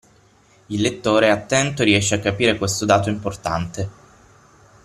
Il 0.65 0.81
lettore 0.81 1.29
attento 1.29 1.83
riesce 1.83 2.15
a 2.15 2.19
capire 2.19 2.57
questo 2.57 2.85
dato 2.85 3.09
importante. 3.09 3.89